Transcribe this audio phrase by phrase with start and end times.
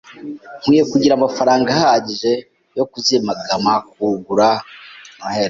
[0.61, 2.31] Nkwiye kugira amafaranga ahagije
[2.77, 4.47] yo kuzigama kugura
[5.17, 5.39] Noheri.